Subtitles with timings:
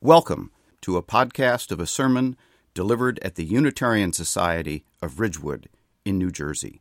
[0.00, 2.36] Welcome to a podcast of a sermon
[2.72, 5.68] delivered at the Unitarian Society of Ridgewood
[6.04, 6.80] in New Jersey.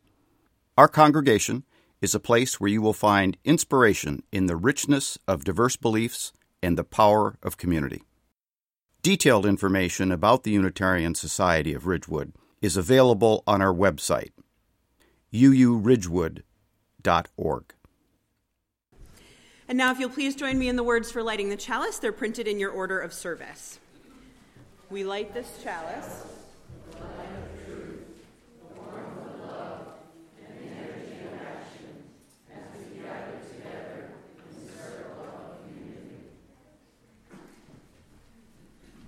[0.78, 1.64] Our congregation
[2.00, 6.77] is a place where you will find inspiration in the richness of diverse beliefs and
[6.77, 8.04] the power of community.
[9.02, 14.30] Detailed information about the Unitarian Society of Ridgewood is available on our website,
[15.34, 17.74] uuridgewood.org.
[19.70, 22.14] And now, if you'll please join me in the words for lighting the chalice, they're
[22.14, 23.80] printed in your order of service.
[24.90, 26.24] We light this chalice.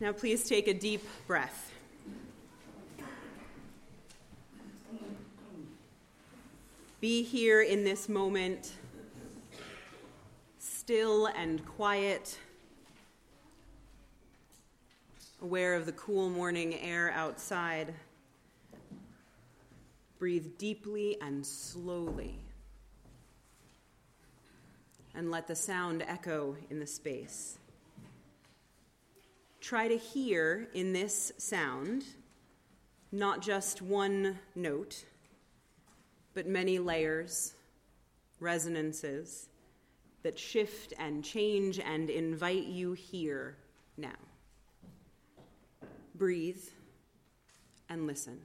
[0.02, 1.74] Now, please take a deep breath.
[7.00, 8.74] Be here in this moment
[10.90, 12.36] still and quiet,
[15.40, 17.94] aware of the cool morning air outside.
[20.18, 22.40] Breathe deeply and slowly,
[25.14, 27.60] and let the sound echo in the space.
[29.62, 32.04] Try to hear in this sound
[33.12, 35.06] not just one note,
[36.34, 37.54] but many layers,
[38.40, 39.49] resonances
[40.24, 43.56] that shift and change and invite you here
[43.98, 44.10] now.
[46.16, 46.64] Breathe
[47.90, 48.40] and listen.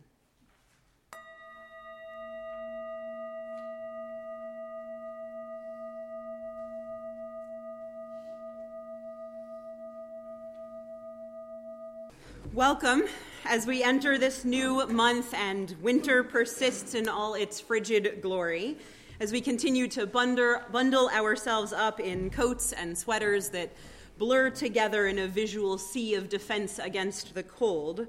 [12.54, 13.02] Welcome
[13.46, 18.76] as we enter this new month and winter persists in all its frigid glory
[19.20, 23.72] as we continue to bundle, ourselves up in coats and sweaters that
[24.18, 28.06] blur together in a visual sea of defense against the cold,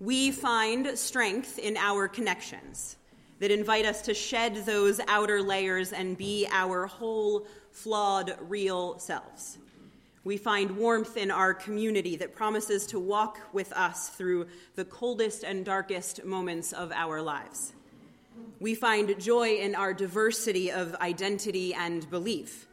[0.00, 2.96] we find strength in our connections
[3.40, 9.58] that invite us to shed those outer layers and be our whole, flawed, real selves.
[10.22, 15.42] We find warmth in our community that promises to walk with us through the coldest
[15.42, 17.74] and darkest moments of our lives.
[18.64, 22.66] We find joy in our diversity of identity and belief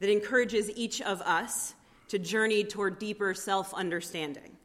[0.00, 1.74] that encourages each of us
[2.08, 4.56] to journey toward deeper self understanding.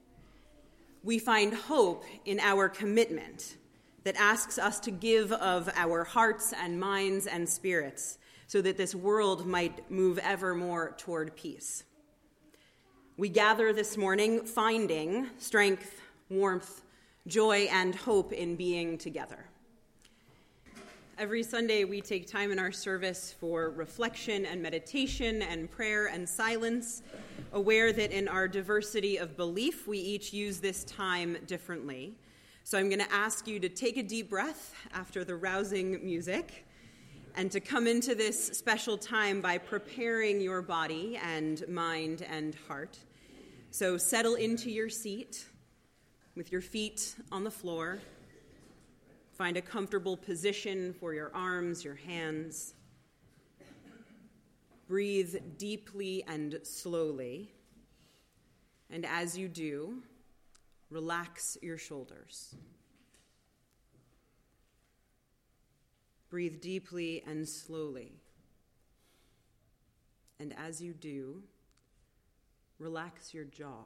[1.03, 3.57] We find hope in our commitment
[4.05, 8.17] that asks us to give of our hearts and minds and spirits
[8.47, 11.83] so that this world might move ever more toward peace.
[13.17, 16.83] We gather this morning finding strength, warmth,
[17.27, 19.48] joy, and hope in being together.
[21.19, 26.27] Every Sunday, we take time in our service for reflection and meditation and prayer and
[26.27, 27.03] silence,
[27.51, 32.13] aware that in our diversity of belief, we each use this time differently.
[32.63, 36.65] So I'm going to ask you to take a deep breath after the rousing music
[37.35, 42.97] and to come into this special time by preparing your body and mind and heart.
[43.71, 45.43] So settle into your seat
[46.37, 47.99] with your feet on the floor
[49.39, 52.73] Find a comfortable position for your arms, your hands.
[54.85, 57.49] Breathe deeply and slowly.
[58.89, 60.03] And as you do,
[60.89, 62.53] relax your shoulders.
[66.29, 68.11] Breathe deeply and slowly.
[70.41, 71.43] And as you do,
[72.77, 73.85] relax your jaw.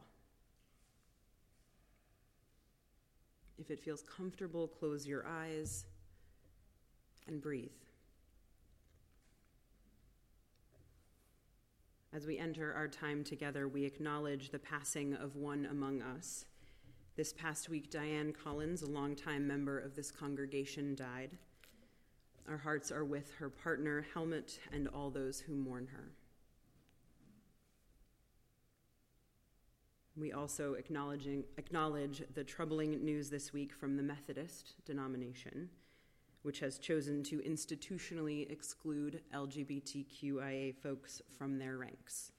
[3.64, 5.86] If it feels comfortable, close your eyes
[7.28, 7.70] and breathe.
[12.12, 16.44] As we enter our time together, we acknowledge the passing of one among us.
[17.16, 21.32] This past week, Diane Collins, a longtime member of this congregation, died.
[22.50, 26.12] Our hearts are with her partner, Helmut, and all those who mourn her.
[30.16, 35.70] We also acknowledging, acknowledge the troubling news this week from the Methodist denomination,
[36.44, 42.32] which has chosen to institutionally exclude LGBTQIA folks from their ranks.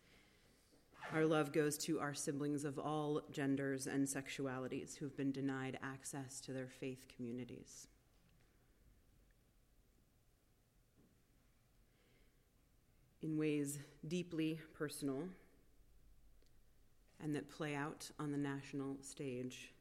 [1.12, 6.40] Our love goes to our siblings of all genders and sexualities who've been denied access
[6.43, 7.88] to their faith communities.
[13.20, 15.25] In ways deeply personal,
[17.24, 19.72] and that play out on the national stage.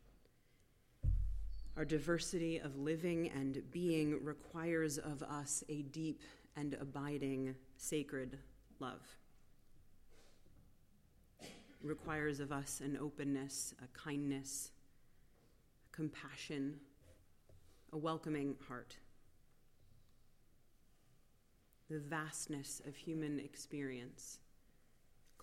[1.75, 6.21] Our diversity of living and being requires of us a deep
[6.55, 8.39] and abiding sacred
[8.79, 9.01] love.
[11.81, 14.71] requires of us an openness, a kindness,
[15.91, 16.79] a compassion,
[17.91, 18.95] a welcoming heart.
[21.89, 24.39] The vastness of human experience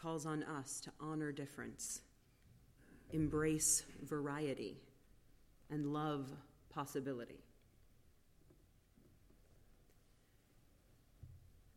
[0.00, 2.02] calls on us to honor difference,
[3.12, 4.76] embrace variety,
[5.70, 6.30] and love
[6.72, 7.44] possibility.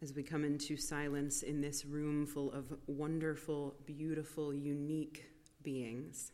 [0.04, 5.24] as we come into silence in this room full of wonderful, beautiful, unique
[5.64, 6.34] beings,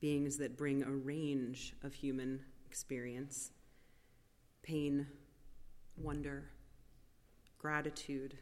[0.00, 3.52] beings that bring a range of human experience
[4.64, 5.06] pain,
[5.96, 6.50] wonder,
[7.56, 8.36] gratitude,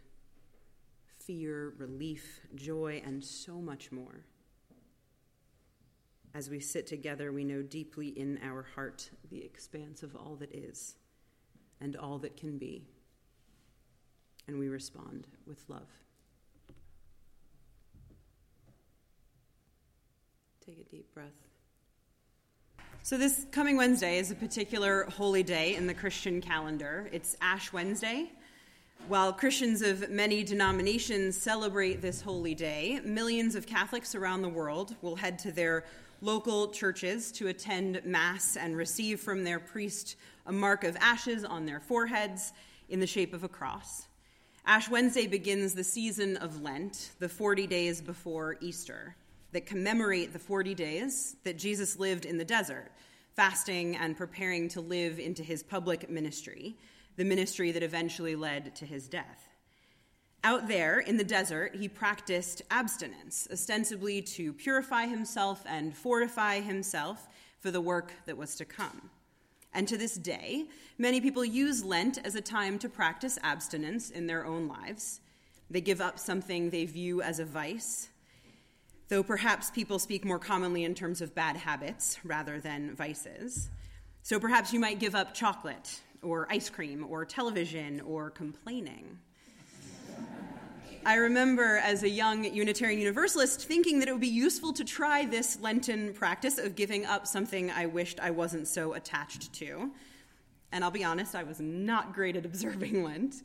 [1.27, 4.25] fear, relief, joy, and so much more.
[6.35, 10.53] As we sit together, we know deeply in our heart the expanse of all that
[10.53, 10.97] is
[11.81, 12.87] and all that can be
[14.47, 15.89] and we respond with love.
[20.65, 21.27] Take a deep breath.
[23.03, 27.09] So, this coming Wednesday is a particular holy day in the Christian calendar.
[27.13, 28.33] It's Ash Wednesday.
[29.07, 34.97] While Christians of many denominations celebrate this holy day, millions of Catholics around the world
[35.03, 35.85] will head to their
[36.23, 40.17] local churches to attend Mass and receive from their priest
[40.47, 42.55] a mark of ashes on their foreheads
[42.89, 44.07] in the shape of a cross.
[44.65, 49.15] Ash Wednesday begins the season of Lent, the 40 days before Easter,
[49.53, 52.91] that commemorate the 40 days that Jesus lived in the desert,
[53.37, 56.75] fasting and preparing to live into his public ministry,
[57.17, 59.49] the ministry that eventually led to his death.
[60.43, 67.29] Out there in the desert, he practiced abstinence, ostensibly to purify himself and fortify himself
[67.61, 69.11] for the work that was to come.
[69.73, 70.67] And to this day,
[70.99, 75.21] many people use Lent as a time to practice abstinence in their own lives.
[75.71, 78.11] They give up something they view as a vice,
[79.09, 83.71] though perhaps people speak more commonly in terms of bad habits rather than vices.
[84.23, 89.19] So perhaps you might give up chocolate, or ice cream, or television, or complaining.
[91.07, 95.27] I remember as a young Unitarian Universalist thinking that it would be useful to try
[95.27, 99.91] this Lenten practice of giving up something I wished I wasn't so attached to.
[100.73, 103.43] And I'll be honest, I was not great at observing Lent.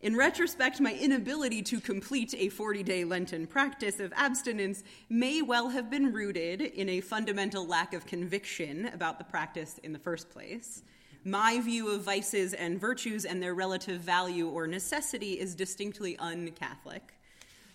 [0.00, 5.68] In retrospect, my inability to complete a 40 day Lenten practice of abstinence may well
[5.68, 10.30] have been rooted in a fundamental lack of conviction about the practice in the first
[10.30, 10.82] place.
[11.26, 16.52] My view of vices and virtues and their relative value or necessity is distinctly un
[16.52, 17.02] Catholic,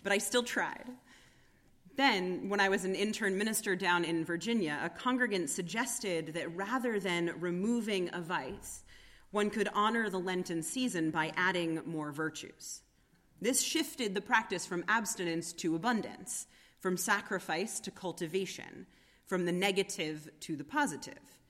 [0.03, 0.85] but I still tried.
[1.97, 6.97] Then, when I was an intern minister down in Virginia, a congregant suggested that rather
[6.97, 8.85] than removing a vice,
[9.31, 12.83] one could honor the Lenten season by adding more virtues.
[13.41, 16.47] This shifted the practice from abstinence to abundance,
[16.79, 18.87] from sacrifice to cultivation,
[19.25, 21.40] from the negative to the positive.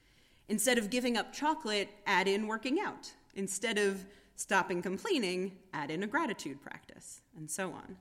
[0.50, 3.12] Instead of giving up chocolate, add in working out.
[3.36, 4.06] Instead of
[4.36, 7.96] stopping complaining, add in a gratitude practice, and so on.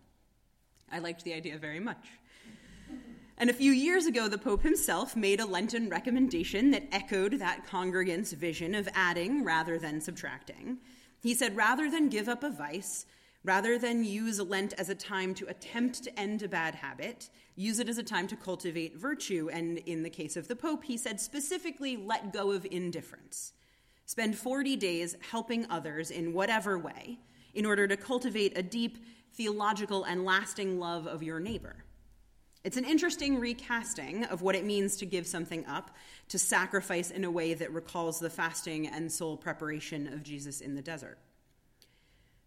[0.91, 2.09] I liked the idea very much.
[3.39, 7.67] And a few years ago, the Pope himself made a Lenten recommendation that echoed that
[7.67, 10.79] congregant's vision of adding rather than subtracting.
[11.23, 13.07] He said, rather than give up a vice,
[13.43, 17.79] Rather than use Lent as a time to attempt to end a bad habit, use
[17.79, 19.49] it as a time to cultivate virtue.
[19.51, 23.55] And in the case of the Pope, he said specifically, let go of indifference.
[24.05, 27.19] Spend 40 days helping others in whatever way
[27.55, 28.99] in order to cultivate a deep
[29.33, 31.85] theological and lasting love of your neighbor.
[32.63, 35.97] It's an interesting recasting of what it means to give something up,
[36.29, 40.75] to sacrifice in a way that recalls the fasting and soul preparation of Jesus in
[40.75, 41.19] the desert.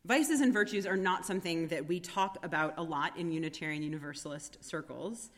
[0.05, 4.61] Vices and virtues are not something that we talk about a lot in Unitarian Universalist
[4.61, 5.29] circles.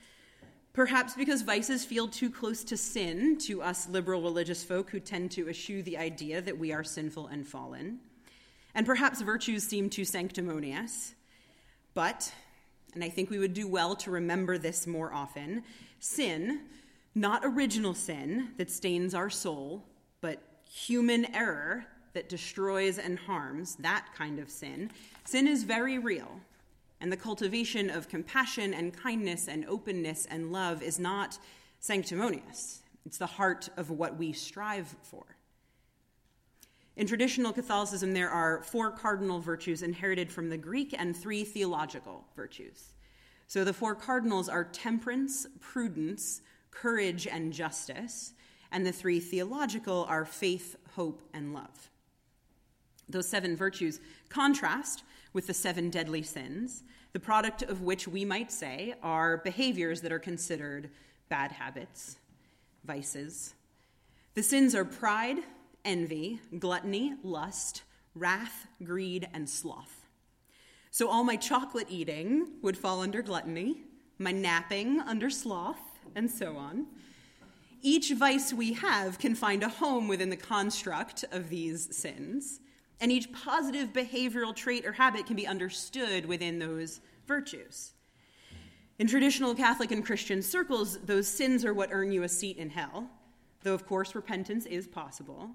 [0.73, 5.29] Perhaps because vices feel too close to sin to us liberal religious folk who tend
[5.29, 7.99] to eschew the idea that we are sinful and fallen.
[8.73, 11.13] And perhaps virtues seem too sanctimonious.
[11.93, 12.33] But,
[12.95, 15.61] and I think we would do well to remember this more often,
[15.99, 16.61] sin,
[17.13, 19.83] not original sin that stains our soul,
[20.21, 24.89] but human error that destroys and harms, that kind of sin,
[25.25, 26.39] sin is very real.
[26.99, 31.37] And the cultivation of compassion and kindness and openness and love is not
[31.79, 32.81] sanctimonious.
[33.05, 35.23] It's the heart of what we strive for.
[36.95, 42.23] In traditional Catholicism, there are four cardinal virtues inherited from the Greek and three theological
[42.35, 42.93] virtues.
[43.47, 46.41] So the four cardinals are temperance, prudence,
[46.71, 48.33] courage, and justice,
[48.71, 51.91] and the three theological are faith, hope, and love.
[53.09, 56.83] Those seven virtues contrast with the seven deadly sins,
[57.13, 60.89] the product of which we might say are behaviors that are considered
[61.29, 62.17] bad habits,
[62.83, 63.53] vices.
[64.33, 65.37] The sins are pride,
[65.83, 67.83] envy, gluttony, lust,
[68.15, 70.05] wrath, greed, and sloth.
[70.91, 73.83] So all my chocolate eating would fall under gluttony,
[74.17, 76.87] my napping under sloth, and so on.
[77.81, 82.61] Each vice we have can find a home within the construct of these sins,
[83.01, 87.93] and each positive behavioral trait or habit can be understood within those virtues.
[88.97, 92.69] In traditional Catholic and Christian circles, those sins are what earn you a seat in
[92.69, 93.09] hell,
[93.63, 95.49] though, of course, repentance is possible.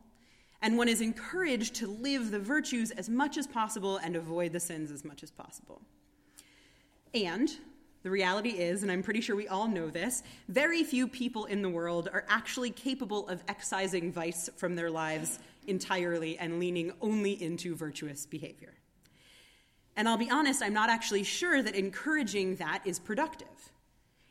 [0.60, 4.60] And one is encouraged to live the virtues as much as possible and avoid the
[4.60, 5.80] sins as much as possible.
[7.14, 7.50] And
[8.02, 11.62] the reality is, and I'm pretty sure we all know this, very few people in
[11.62, 17.40] the world are actually capable of excising vice from their lives entirely and leaning only
[17.42, 18.74] into virtuous behavior.
[19.96, 23.72] And I'll be honest, I'm not actually sure that encouraging that is productive.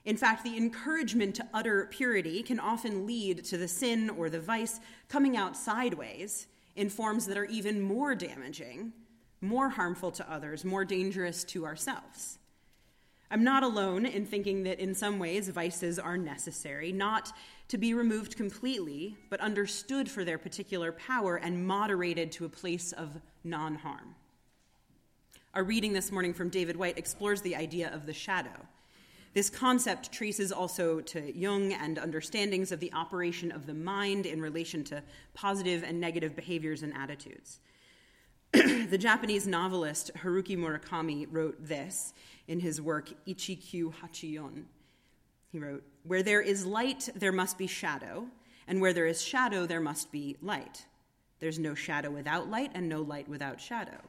[0.05, 4.39] In fact, the encouragement to utter purity can often lead to the sin or the
[4.39, 8.93] vice coming out sideways in forms that are even more damaging,
[9.41, 12.39] more harmful to others, more dangerous to ourselves.
[13.31, 17.31] I'm not alone in thinking that in some ways vices are necessary, not
[17.67, 22.91] to be removed completely, but understood for their particular power and moderated to a place
[22.91, 24.15] of non harm.
[25.53, 28.65] Our reading this morning from David Whyte explores the idea of the shadow.
[29.35, 34.41] This concept traces also to Jung and understandings of the operation of the mind in
[34.41, 35.03] relation to
[35.35, 37.59] positive and negative behaviors and attitudes.
[38.51, 42.13] The Japanese novelist Haruki Murakami wrote this
[42.47, 44.63] in his work Ichikyu Hachiyon.
[45.51, 48.25] He wrote, Where there is light, there must be shadow,
[48.67, 50.85] and where there is shadow, there must be light.
[51.39, 54.01] There's no shadow without light, and no light without shadow.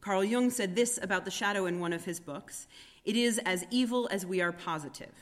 [0.00, 2.68] Carl Jung said this about the shadow in one of his books
[3.04, 5.12] It is as evil as we are positive.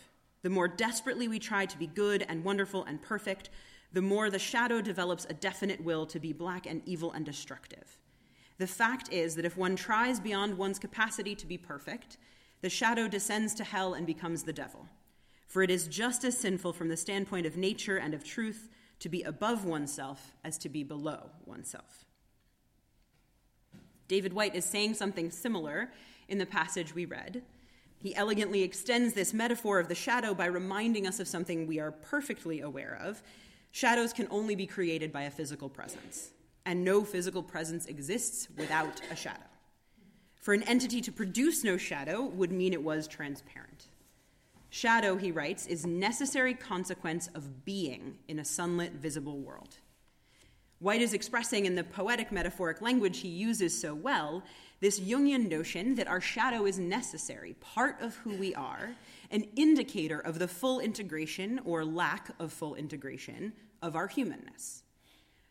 [0.43, 3.51] The more desperately we try to be good and wonderful and perfect,
[3.93, 7.99] the more the shadow develops a definite will to be black and evil and destructive.
[8.59, 12.17] The fact is that if one tries beyond one's capacity to be perfect,
[12.63, 14.89] the shadow descends to hell and becomes the devil.
[15.47, 18.69] For it is just as sinful from the standpoint of nature and of truth
[19.01, 22.05] to be above oneself as to be below oneself.
[24.09, 25.91] David Whyte is saying something similar
[26.29, 27.43] in the passage we read.
[27.99, 31.91] He elegantly extends this metaphor of the shadow by reminding us of something we are
[31.91, 33.23] perfectly aware of.
[33.73, 36.31] Shadows can only be created by a physical presence,
[36.67, 39.41] and no physical presence exists without a shadow.
[40.35, 43.87] For an entity to produce no shadow would mean it was transparent.
[44.69, 49.77] Shadow, he writes, is necessary consequence of being in a sunlit, visible world.
[50.79, 54.43] Whyte is expressing in the poetic metaphoric language he uses so well
[54.81, 58.91] this Jungian notion that our shadow is necessary, part of who we are,
[59.31, 64.83] an indicator of the full integration or lack of full integration of our humanness.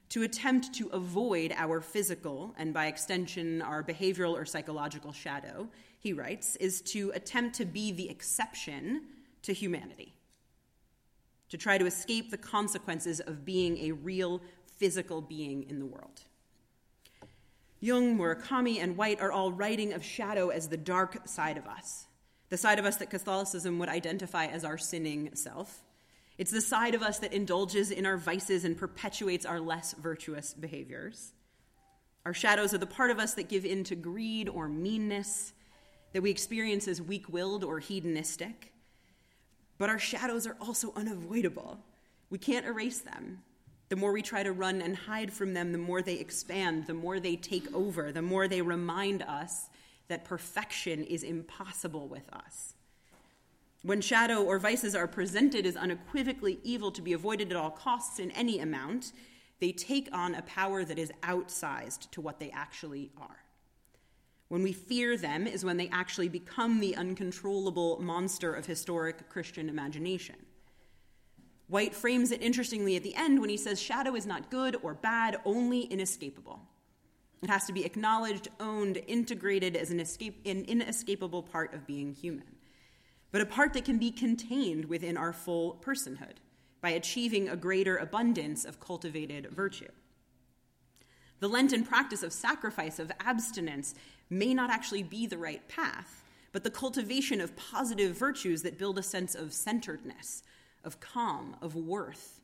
[0.10, 5.68] To attempt to avoid our physical, and by extension, our behavioral or psychological shadow,
[6.00, 9.02] he writes, is to attempt to be the exception
[9.42, 10.14] to humanity.
[11.50, 14.42] To try to escape the consequences of being a real
[14.78, 16.22] physical being in the world.
[17.80, 22.08] Jung, Murakami, and Whyte are all writing of shadow as the dark side of us,
[22.50, 25.85] the side of us that Catholicism would identify as our sinning self.
[26.38, 30.54] It's the side of us that indulges in our vices and perpetuates our less virtuous
[30.54, 31.32] behaviors.
[32.26, 35.54] Our shadows are the part of us that give in to greed or meanness,
[36.14, 38.74] that we experience as weak willed or hedonistic.
[39.78, 41.80] But our shadows are also unavoidable.
[42.30, 43.44] We can't erase them.
[43.90, 46.94] The more we try to run and hide from them, the more they expand, the
[46.94, 49.70] more they take over, the more they remind us
[50.08, 52.75] that perfection is impossible with us.
[53.86, 58.18] When shadow or vices are presented as unequivocally evil to be avoided at all costs
[58.18, 59.12] in any amount,
[59.60, 63.44] they take on a power that is outsized to what they actually are.
[64.48, 69.70] When we fear them is when they actually become the uncontrollable monster of historic Christian
[69.70, 70.38] imagination.
[71.68, 74.96] Whyte frames it interestingly at the end when he says shadow is not good or
[74.96, 76.60] bad, only inescapable.
[77.44, 82.14] It has to be acknowledged, owned, integrated as an, escape, an inescapable part of being
[82.14, 82.55] human,
[83.36, 86.38] but a part that can be contained within our full personhood
[86.80, 89.92] by achieving a greater abundance of cultivated virtue.
[91.42, 93.94] The Lenten practice of sacrifice, of abstinence,
[94.30, 96.24] may not actually be the right path,
[96.54, 100.42] but the cultivation of positive virtues that build a sense of centeredness,
[100.86, 102.40] of calm, of worth.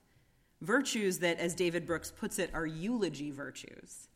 [0.60, 4.10] Virtues that, as David Brooks puts it, are eulogy virtues.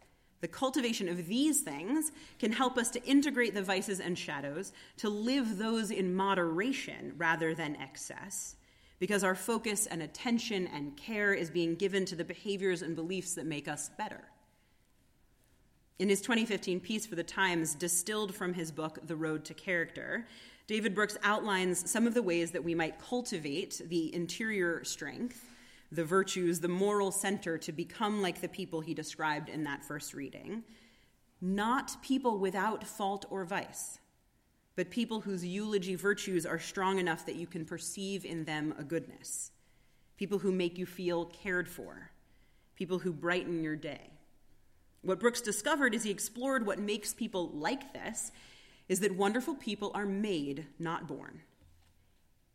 [0.45, 5.09] The cultivation of these things can help us to integrate the vices and shadows, to
[5.09, 8.55] live those in moderation rather than excess,
[8.99, 13.33] because our focus and attention and care is being given to the behaviors and beliefs
[13.33, 14.21] that make us better.
[15.97, 20.27] In his 2015 piece for The Times, distilled from his book, The Road to Character,
[20.67, 25.49] David Brooks outlines some of the ways that we might cultivate the interior strength,
[25.95, 30.13] the virtues, the moral center to become like the people he described in that first
[30.13, 30.63] reading.
[31.41, 33.99] Not people without fault or vice,
[34.75, 38.83] but people whose eulogy virtues are strong enough that you can perceive in them a
[38.83, 39.51] goodness.
[40.17, 42.11] People who make you feel cared for.
[42.75, 44.11] People who brighten your day.
[45.01, 48.31] What Brooks discovered as he explored what makes people like this
[48.89, 51.41] is that wonderful people are made, not born.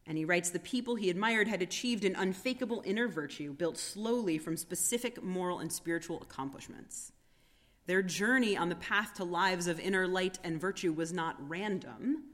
[0.07, 4.39] And he writes the people he admired had achieved an unfakeable inner virtue built slowly
[4.39, 7.13] from specific moral and spiritual accomplishments.
[7.87, 12.25] Their journey on the path to lives of inner light and virtue was not random,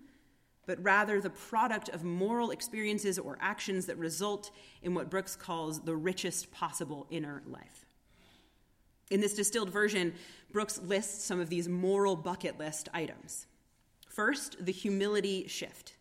[0.67, 4.51] but rather the product of moral experiences or actions that result
[4.83, 7.87] in what Brooks calls the richest possible inner life.
[9.11, 10.15] In this distilled version,
[10.53, 13.47] Brooks lists some of these moral bucket list items.
[14.09, 15.96] First, the humility shift,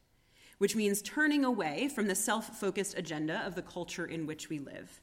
[0.58, 4.60] which means turning away from the self focused agenda of the culture in which we
[4.60, 5.02] live.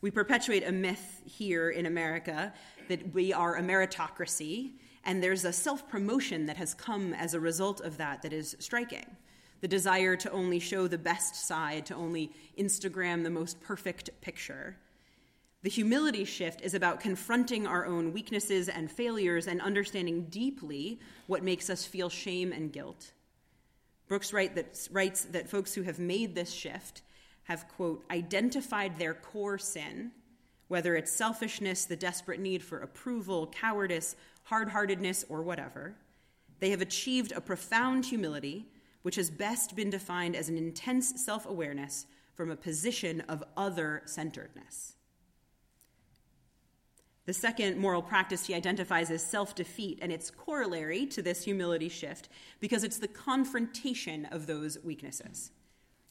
[0.00, 2.52] We perpetuate a myth here in America
[2.88, 4.72] that we are a meritocracy,
[5.04, 8.56] and there's a self promotion that has come as a result of that that is
[8.58, 9.04] striking.
[9.60, 14.76] The desire to only show the best side, to only Instagram the most perfect picture.
[15.62, 21.44] The humility shift is about confronting our own weaknesses and failures and understanding deeply what
[21.44, 23.12] makes us feel shame and guilt.
[24.10, 27.02] Brooks write that, writes that folks who have made this shift
[27.44, 30.10] have, quote, identified their core sin,
[30.66, 35.94] whether it's selfishness, the desperate need for approval, cowardice, hard heartedness, or whatever.
[36.58, 38.66] They have achieved a profound humility,
[39.02, 44.02] which has best been defined as an intense self awareness from a position of other
[44.06, 44.96] centeredness.
[47.30, 51.88] The second moral practice he identifies as self defeat, and it's corollary to this humility
[51.88, 55.52] shift because it's the confrontation of those weaknesses.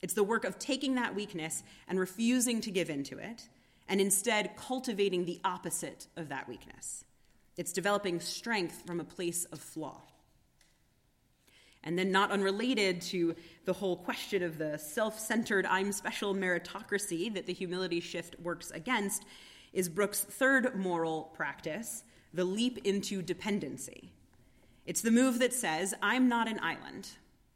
[0.01, 3.49] It's the work of taking that weakness and refusing to give in to it,
[3.89, 7.03] and instead cultivating the opposite of that weakness.
[7.57, 10.01] It's developing strength from a place of flaw.
[11.83, 17.33] And then, not unrelated to the whole question of the self centered, I'm special meritocracy
[17.33, 19.25] that the humility shift works against,
[19.73, 22.03] is Brooks' third moral practice,
[22.33, 24.11] the leap into dependency.
[24.85, 27.09] It's the move that says, I'm not an island.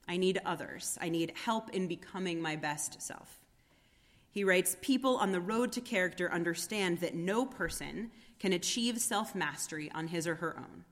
[0.07, 0.97] I need others.
[1.01, 3.39] I need help in becoming my best self.
[4.31, 9.35] He writes People on the road to character understand that no person can achieve self
[9.35, 10.83] mastery on his or her own.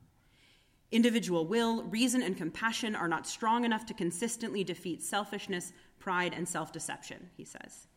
[0.90, 6.48] Individual will, reason, and compassion are not strong enough to consistently defeat selfishness, pride, and
[6.48, 7.88] self deception, he says.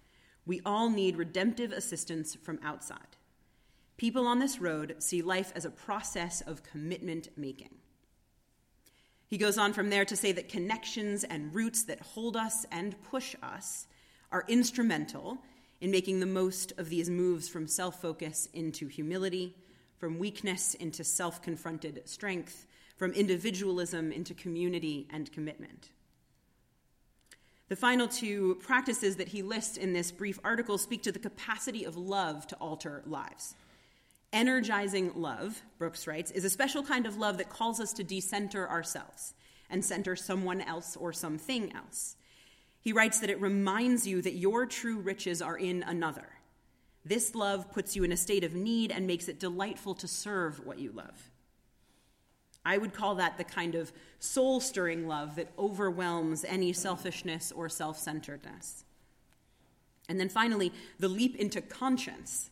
[0.45, 3.17] We all need redemptive assistance from outside.
[3.97, 7.75] People on this road see life as a process of commitment making.
[9.27, 13.01] He goes on from there to say that connections and roots that hold us and
[13.03, 13.87] push us
[14.31, 15.39] are instrumental
[15.81, 19.55] in making the most of these moves from self focus into humility,
[19.97, 25.89] from weakness into self confronted strength, from individualism into community and commitment.
[27.67, 31.83] The final two practices that he lists in this brief article speak to the capacity
[31.83, 33.55] of love to alter lives.
[34.31, 38.69] Energizing love, Brooks writes, is a special kind of love that calls us to decenter
[38.69, 39.33] ourselves
[39.69, 42.17] and center someone else or something else.
[42.81, 46.27] He writes that it reminds you that your true riches are in another.
[47.03, 50.63] This love puts you in a state of need and makes it delightful to serve
[50.65, 51.31] what you love.
[52.65, 57.69] I would call that the kind of soul stirring love that overwhelms any selfishness or
[57.69, 58.83] self centeredness.
[60.09, 62.49] And then finally, the leap into conscience.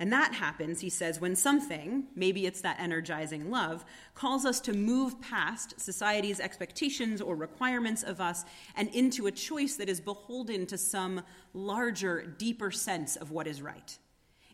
[0.00, 3.84] And that happens, he says, when something, maybe it's that energizing love,
[4.14, 8.44] calls us to move past society's expectations or requirements of us
[8.76, 13.62] and into a choice that is beholden to some larger, deeper sense of what is
[13.62, 13.98] right.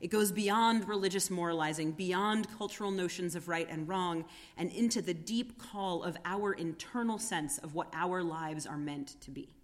[0.01, 4.25] It goes beyond religious moralizing, beyond cultural notions of right and wrong,
[4.57, 9.21] and into the deep call of our internal sense of what our lives are meant
[9.21, 9.55] to be.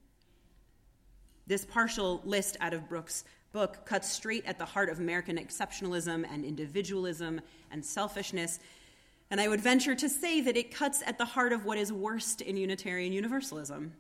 [1.47, 6.27] This partial list out of Brooks' book cuts straight at the heart of American exceptionalism
[6.31, 8.59] and individualism and selfishness.
[9.31, 11.93] And I would venture to say that it cuts at the heart of what is
[11.93, 13.93] worst in Unitarian Universalism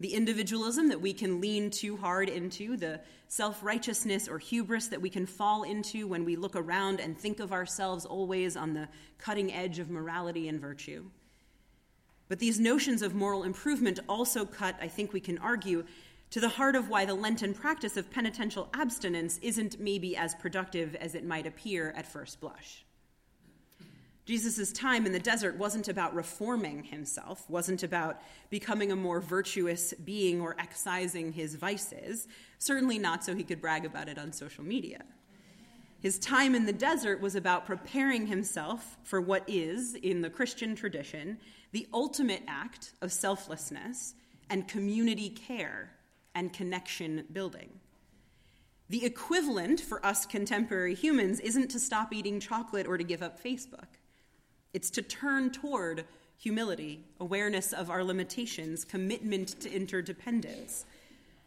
[0.00, 5.00] the individualism that we can lean too hard into, the self righteousness or hubris that
[5.00, 8.88] we can fall into when we look around and think of ourselves always on the
[9.18, 11.04] cutting edge of morality and virtue.
[12.28, 15.84] But these notions of moral improvement also cut, I think we can argue,
[16.30, 20.94] to the heart of why the Lenten practice of penitential abstinence isn't maybe as productive
[20.96, 22.84] as it might appear at first blush.
[24.28, 29.94] Jesus' time in the desert wasn't about reforming himself, wasn't about becoming a more virtuous
[30.04, 34.62] being or excising his vices, certainly not so he could brag about it on social
[34.62, 35.02] media.
[36.00, 40.76] His time in the desert was about preparing himself for what is, in the Christian
[40.76, 41.38] tradition,
[41.72, 44.12] the ultimate act of selflessness
[44.50, 45.94] and community care
[46.34, 47.80] and connection building.
[48.90, 53.42] The equivalent for us contemporary humans isn't to stop eating chocolate or to give up
[53.42, 53.86] Facebook.
[54.74, 56.04] It's to turn toward
[56.36, 60.84] humility, awareness of our limitations, commitment to interdependence,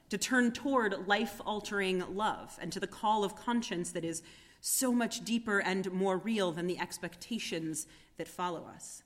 [0.09, 4.21] to turn toward life altering love, and to the call of conscience that is
[4.59, 9.03] so much deeper and more real than the expectations that follow us.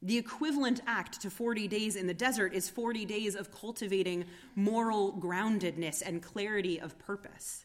[0.00, 4.24] The equivalent act to 40 days in the desert is 40 days of cultivating
[4.56, 7.64] moral groundedness and clarity of purpose.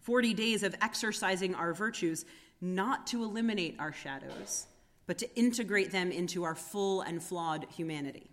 [0.00, 2.24] 40 days of exercising our virtues,
[2.60, 4.66] not to eliminate our shadows,
[5.06, 8.30] but to integrate them into our full and flawed humanity.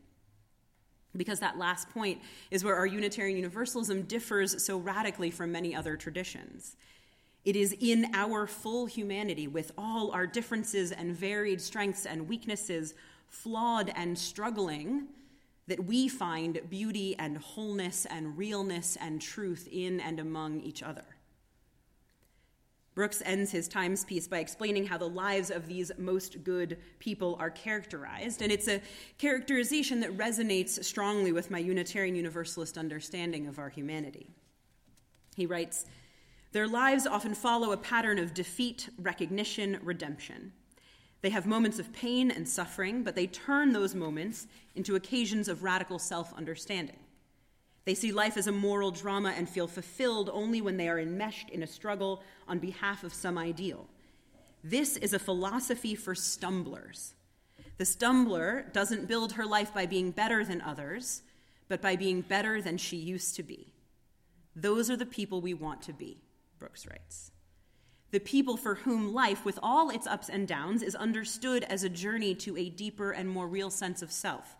[1.15, 5.95] Because that last point is where our Unitarian Universalism differs so radically from many other
[5.95, 6.75] traditions.
[7.45, 12.95] It is in our full humanity, with all our differences and varied strengths and weaknesses,
[13.27, 15.07] flawed and struggling,
[15.67, 21.05] that we find beauty and wholeness and realness and truth in and among each other.
[22.95, 27.36] Brooks ends his Times piece by explaining how the lives of these most good people
[27.39, 28.82] are characterized, and it's a
[29.17, 34.27] characterization that resonates strongly with my Unitarian Universalist understanding of our humanity.
[35.36, 35.86] He writes
[36.51, 40.53] Their lives often follow a pattern of defeat, recognition, redemption.
[41.21, 45.63] They have moments of pain and suffering, but they turn those moments into occasions of
[45.63, 46.99] radical self understanding.
[47.86, 51.50] They see life as a moral drama and feel fulfilled only when they are enmeshed
[51.50, 53.88] in a struggle on behalf of some ideal.
[54.63, 57.13] This is a philosophy for stumblers.
[57.78, 61.24] The stumbler doesn't build her life by being better than others,
[61.67, 63.74] but by being better than she used to be.
[64.56, 66.22] Those are the people we want to be,
[66.60, 67.32] Brooks writes.
[68.12, 71.89] The people for whom life, with all its ups and downs, is understood as a
[71.89, 74.56] journey to a deeper and more real sense of self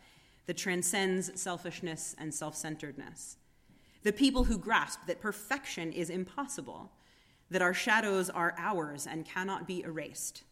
[0.46, 3.38] that transcends selfishness and self centeredness.
[4.04, 6.92] The people who grasp that perfection is impossible,
[7.50, 10.44] that our shadows are ours and cannot be erased,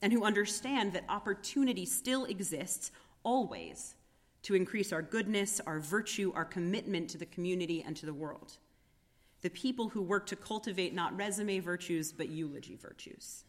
[0.00, 2.92] and who understand that opportunity still exists
[3.24, 3.96] always
[4.42, 8.58] to increase our goodness, our virtue, our commitment to the community and to the world.
[9.42, 13.44] The people who work to cultivate not resume virtues, but eulogy virtues.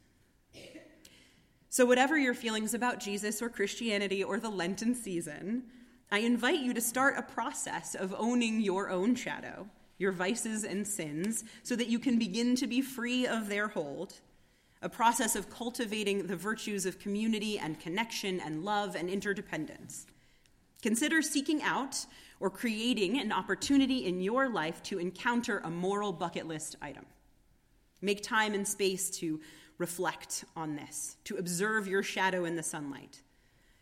[1.70, 5.64] So, whatever your feelings about Jesus or Christianity or the Lenten season,
[6.14, 10.88] I invite you to start a process of owning your own shadow, your vices and
[10.88, 14.14] sins, so that you can begin to be free of their hold.
[14.84, 20.06] A process of cultivating the virtues of community and connection and love and interdependence.
[20.84, 22.06] Consider seeking out
[22.40, 27.08] or creating an opportunity in your life to encounter a moral bucket list item.
[28.04, 29.42] Make time and space to
[29.80, 33.24] reflect on this, to observe your shadow in the sunlight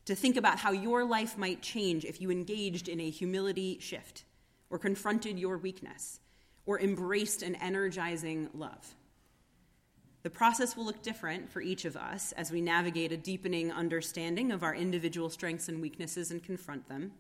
[0.05, 4.25] to think about how your life might change if you engaged in a humility shift,
[4.69, 6.19] or confronted your weakness,
[6.65, 8.95] or embraced an energizing love.
[10.23, 14.51] The process will look different for each of us as we navigate a deepening understanding
[14.51, 17.11] of our individual strengths and weaknesses and confront them.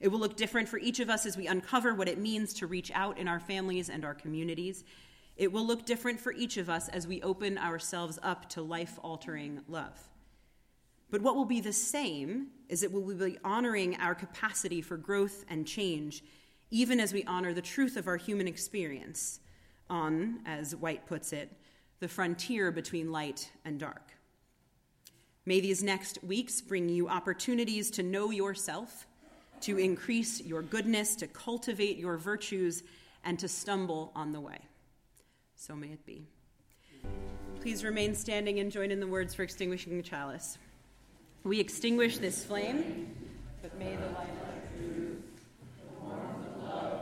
[0.00, 2.66] It will look different for each of us as we uncover what it means to
[2.66, 4.82] reach out in our families and our communities.
[5.36, 8.98] It will look different for each of us as we open ourselves up to life
[9.02, 9.96] altering love.
[11.12, 14.96] But what will be the same is that we will be honoring our capacity for
[14.96, 16.24] growth and change,
[16.70, 19.38] even as we honor the truth of our human experience
[19.90, 21.52] on, as Whyte puts it,
[22.00, 24.14] the frontier between light and dark.
[25.44, 29.06] May these next weeks bring you opportunities to know yourself,
[29.60, 32.84] to increase your goodness, to cultivate your virtues,
[33.22, 34.60] and to stumble on the way.
[35.56, 36.26] So may it be.
[37.60, 40.56] Please remain standing and join in the words for extinguishing the chalice.
[41.44, 43.16] We extinguish this flame,
[43.62, 45.16] but may the light of truth,
[45.76, 47.00] the warmth of love,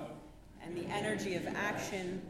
[0.64, 2.22] and the energy of action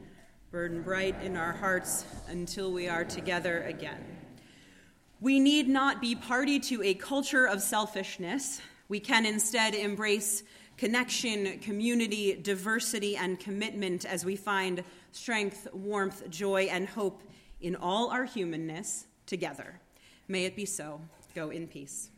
[0.51, 4.05] burn bright in our hearts until we are together again.
[5.21, 8.61] We need not be party to a culture of selfishness.
[8.89, 10.43] We can instead embrace
[10.77, 17.23] connection, community, diversity, and commitment as we find strength, warmth, joy, and hope
[17.61, 19.79] in all our humanness together.
[20.27, 21.01] May it be so.
[21.35, 22.09] Go in peace.